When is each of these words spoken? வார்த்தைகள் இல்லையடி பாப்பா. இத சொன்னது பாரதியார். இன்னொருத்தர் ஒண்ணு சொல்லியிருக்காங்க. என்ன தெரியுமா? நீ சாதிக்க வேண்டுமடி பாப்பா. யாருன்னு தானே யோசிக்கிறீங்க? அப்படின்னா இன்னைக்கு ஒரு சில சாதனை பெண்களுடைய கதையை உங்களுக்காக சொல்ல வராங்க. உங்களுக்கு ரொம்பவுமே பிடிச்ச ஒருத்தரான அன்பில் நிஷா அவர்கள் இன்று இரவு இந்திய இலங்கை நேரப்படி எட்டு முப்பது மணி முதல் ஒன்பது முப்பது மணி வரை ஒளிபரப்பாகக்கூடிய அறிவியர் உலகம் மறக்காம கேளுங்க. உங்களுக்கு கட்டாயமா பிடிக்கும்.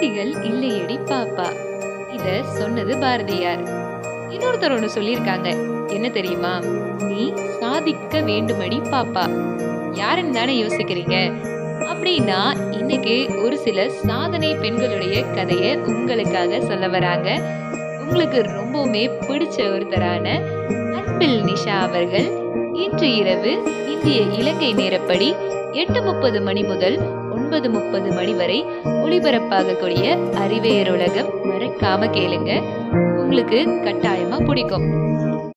வார்த்தைகள் 0.00 0.50
இல்லையடி 0.50 0.98
பாப்பா. 1.04 1.46
இத 2.12 2.42
சொன்னது 2.42 2.98
பாரதியார். 2.98 3.62
இன்னொருத்தர் 4.30 4.74
ஒண்ணு 4.76 4.88
சொல்லியிருக்காங்க. 4.94 5.48
என்ன 5.90 6.08
தெரியுமா? 6.08 6.58
நீ 7.00 7.32
சாதிக்க 7.34 8.20
வேண்டுமடி 8.20 8.78
பாப்பா. 8.90 9.24
யாருன்னு 9.92 10.32
தானே 10.32 10.62
யோசிக்கிறீங்க? 10.62 11.32
அப்படின்னா 11.80 12.72
இன்னைக்கு 12.72 13.42
ஒரு 13.44 13.58
சில 13.58 13.88
சாதனை 13.88 14.54
பெண்களுடைய 14.54 15.24
கதையை 15.24 15.76
உங்களுக்காக 15.76 16.60
சொல்ல 16.60 16.88
வராங்க. 16.88 17.30
உங்களுக்கு 18.00 18.40
ரொம்பவுமே 18.40 19.06
பிடிச்ச 19.28 19.56
ஒருத்தரான 19.56 20.40
அன்பில் 20.94 21.42
நிஷா 21.42 21.78
அவர்கள் 21.78 22.30
இன்று 22.74 23.16
இரவு 23.16 23.52
இந்திய 23.88 24.20
இலங்கை 24.20 24.74
நேரப்படி 24.74 25.36
எட்டு 25.72 26.02
முப்பது 26.02 26.40
மணி 26.40 26.62
முதல் 26.62 27.18
ஒன்பது 27.30 27.70
முப்பது 27.70 28.12
மணி 28.12 28.34
வரை 28.34 28.64
ஒளிபரப்பாகக்கூடிய 28.84 30.32
அறிவியர் 30.32 30.90
உலகம் 30.90 31.28
மறக்காம 31.44 32.08
கேளுங்க. 32.10 32.62
உங்களுக்கு 33.16 33.68
கட்டாயமா 33.84 34.44
பிடிக்கும். 34.44 35.08